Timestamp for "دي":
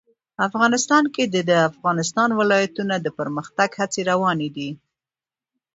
4.55-4.69